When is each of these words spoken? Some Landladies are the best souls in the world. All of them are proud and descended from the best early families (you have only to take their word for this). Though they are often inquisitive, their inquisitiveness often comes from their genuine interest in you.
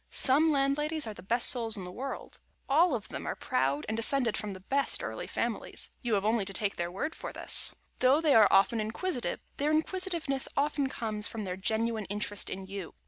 Some 0.09 0.51
Landladies 0.51 1.05
are 1.05 1.13
the 1.13 1.21
best 1.21 1.47
souls 1.47 1.77
in 1.77 1.83
the 1.83 1.91
world. 1.91 2.39
All 2.67 2.95
of 2.95 3.09
them 3.09 3.27
are 3.27 3.35
proud 3.35 3.85
and 3.87 3.95
descended 3.95 4.35
from 4.35 4.53
the 4.53 4.59
best 4.59 5.03
early 5.03 5.27
families 5.27 5.91
(you 6.01 6.15
have 6.15 6.25
only 6.25 6.43
to 6.43 6.53
take 6.53 6.75
their 6.75 6.89
word 6.89 7.13
for 7.13 7.31
this). 7.31 7.75
Though 7.99 8.19
they 8.19 8.33
are 8.33 8.47
often 8.49 8.81
inquisitive, 8.81 9.41
their 9.57 9.69
inquisitiveness 9.69 10.47
often 10.57 10.89
comes 10.89 11.27
from 11.27 11.43
their 11.43 11.55
genuine 11.55 12.05
interest 12.05 12.49
in 12.49 12.65
you. 12.65 12.95